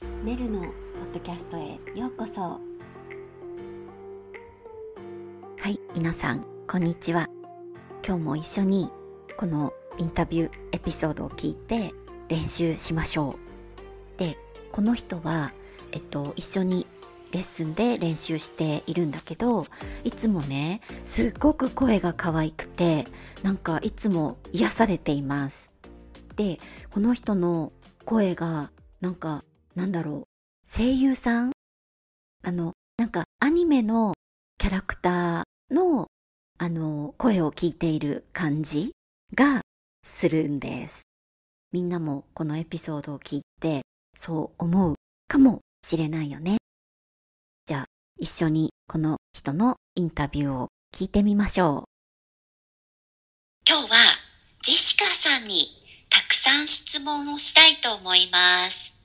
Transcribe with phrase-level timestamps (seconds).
[0.00, 0.70] メルのポッ
[1.12, 2.40] ドキャストへようこそ。
[2.40, 2.60] は
[5.68, 7.28] い皆さんこんにちは。
[8.06, 8.90] 今日も一緒に
[9.36, 11.92] このインタビューエピソードを聞いて
[12.28, 13.38] 練習しましょ
[14.16, 14.18] う。
[14.18, 14.38] で
[14.70, 15.52] この人は
[15.90, 16.86] えっと一緒に
[17.32, 19.66] レッスンで練習しているんだけど
[20.04, 23.04] いつもねすっごく声が可愛くて
[23.42, 25.74] なんかいつも癒されています。
[26.36, 26.60] で
[26.92, 27.72] この人の
[28.04, 29.44] 声がなんか
[29.78, 30.68] なんだろう。
[30.68, 31.52] 声優さん？
[32.42, 34.12] あのなんかアニメの
[34.58, 36.08] キャラクターの
[36.58, 38.90] あの声を聞いている感じ
[39.36, 39.60] が
[40.02, 41.02] するんです。
[41.70, 43.82] みんなもこのエピソードを聞いて
[44.16, 44.94] そう思う
[45.28, 46.56] かもしれないよね。
[47.64, 47.84] じゃあ
[48.18, 51.88] 一緒にこの人のインタビューを聞いてみましょう。
[53.68, 53.96] 今日は
[54.60, 55.52] ジェシカさんに
[56.10, 58.38] たくさん質問をしたいと思いま
[58.70, 58.97] す。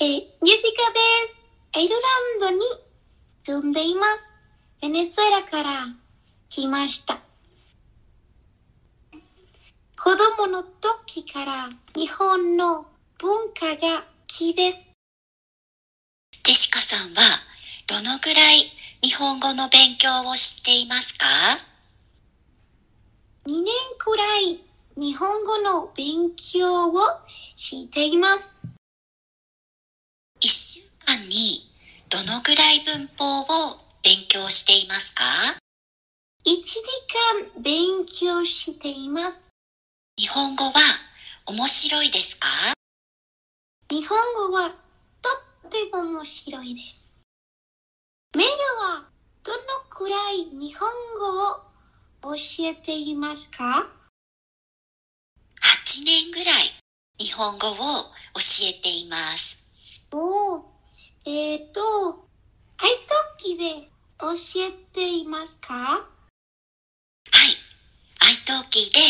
[0.00, 1.42] えー、ジェシカです。
[1.74, 1.96] アイル
[2.40, 2.60] ランドに
[3.42, 4.32] 住んでいます。
[4.80, 5.86] ベネズエラから
[6.48, 7.18] 来ました。
[10.00, 12.86] 子供の時から日本の
[13.18, 14.92] 文化が好きです。
[16.44, 17.40] ジェシカさんは
[17.88, 18.70] どのぐらい
[19.02, 21.26] 日本語の勉強をしていますか
[23.46, 23.66] ？2年
[23.98, 24.60] くらい
[24.96, 27.00] 日本語の勉強を
[27.56, 28.54] しています。
[31.18, 31.70] ?1 週間に
[32.08, 35.24] どのぐらい文法を勉強していますか
[36.46, 36.76] ？1時
[37.56, 39.48] 間勉強しています。
[40.16, 40.72] 日本語は
[41.46, 42.48] 面白いですか？
[43.90, 44.76] 日本語はと
[45.66, 47.12] っても面白いです。
[48.36, 49.08] メルは
[49.42, 49.58] どの
[49.90, 50.88] くらい日本
[51.18, 51.60] 語を
[52.22, 53.90] 教えていますか
[55.60, 56.72] ？8年ぐらい
[57.18, 59.67] 日本語を教えています。
[61.24, 62.28] えっ、ー、と、
[62.78, 63.88] 愛登記で
[64.18, 64.32] 教
[64.62, 65.74] えていますか？
[65.74, 66.06] はい、
[68.20, 69.00] 愛登記で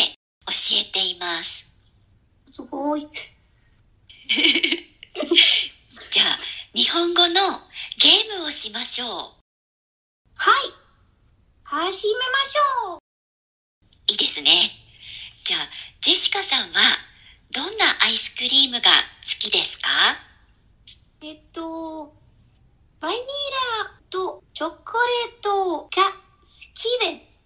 [0.45, 0.51] 教
[0.81, 1.71] えています。
[2.47, 3.07] すごい。
[4.29, 6.39] じゃあ、
[6.73, 7.33] 日本語の
[7.97, 9.09] ゲームをしましょう。
[10.35, 10.73] はい。
[11.63, 12.99] 始めましょう。
[14.11, 14.51] いいですね。
[15.43, 15.69] じゃあ、
[16.01, 16.79] ジェシカさんは
[17.51, 19.89] どんなアイスクリームが好きですか？
[21.21, 22.13] えっと、
[23.01, 23.21] バニラ
[24.09, 24.75] とチョコ
[25.27, 25.89] レートが好
[26.73, 27.43] きです。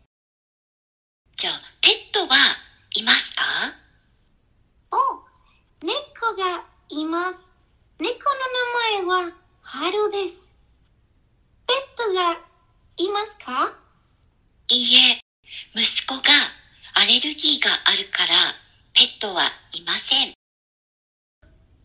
[1.36, 2.36] じゃあ、ペットは
[2.96, 3.42] いますか？
[4.92, 4.96] お、
[5.84, 7.52] 猫がいます。
[7.98, 10.52] 猫の名前は春です。
[11.66, 12.38] ペットが
[12.98, 13.74] いますか？
[14.70, 15.20] いいえ、
[15.74, 16.30] 息子が
[17.02, 18.30] アレルギーがあるから
[18.94, 19.42] ペットは
[19.74, 20.34] いません。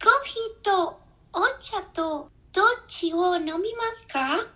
[0.05, 1.01] コーヒーと
[1.31, 4.47] お茶とどっちを飲みますか？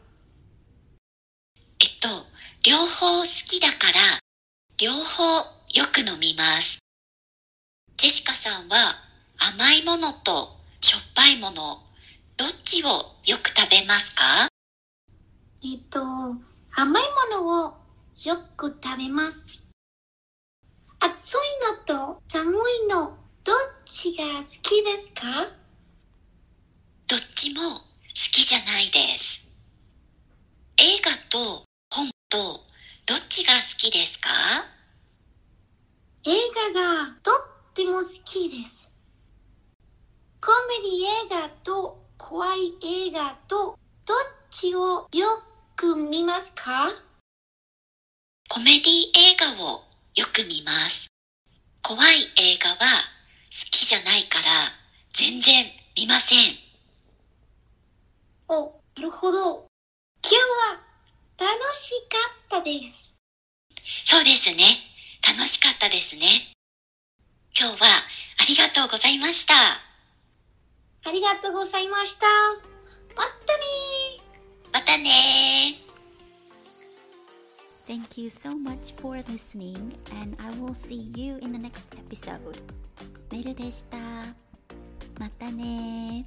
[1.81, 2.09] えっと、
[2.67, 4.01] 両方好きだから
[4.79, 5.23] 両方
[5.75, 6.79] よく飲みます。
[7.99, 8.77] ジェシカさんは
[9.39, 11.55] 甘いものとしょっぱいもの
[12.39, 14.49] どっちをよく食べますか？
[15.63, 17.03] えっと、甘い
[17.35, 17.75] ものを
[18.25, 19.63] よく食べます。
[21.01, 21.37] 暑い
[21.87, 25.61] のと寒いのどっちが好きですか？
[27.43, 27.75] ちも好
[28.15, 29.51] きじゃないです。
[30.77, 32.39] 映画と本と
[33.05, 34.29] どっちが好きですか？
[36.25, 36.31] 映
[36.73, 37.35] 画がとっ
[37.75, 38.95] ても好きです。
[40.41, 42.75] コメディ映画と怖い
[43.09, 43.77] 映画と
[44.07, 44.17] どっ
[44.53, 45.43] ちをよ
[45.75, 46.91] く見ますか？
[48.49, 49.83] コメディ映画を
[50.15, 51.09] よく見ます。
[51.83, 52.79] 怖い映画は好
[53.51, 54.45] きじゃないから
[55.13, 55.65] 全然
[55.97, 56.62] 見ません。
[58.53, 59.67] お、なるほど。
[60.23, 60.81] 今日は
[61.39, 62.19] 楽しか
[62.59, 63.17] ったです。
[63.83, 64.63] そうですね。
[65.27, 66.23] 楽しかったですね。
[67.59, 67.89] 今日は
[68.41, 69.55] ありがとうございました。
[71.05, 72.27] ありがとうございました。
[73.17, 73.65] またね
[74.73, 75.11] またね
[77.87, 82.41] Thank you so much for listening and I will see you in the next episode
[83.31, 83.99] メルでした
[85.19, 86.25] またね